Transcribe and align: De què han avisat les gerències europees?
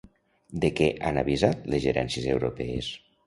De 0.63 0.71
què 0.79 0.87
han 1.09 1.19
avisat 1.23 1.69
les 1.73 1.85
gerències 1.85 2.27
europees? 2.39 2.91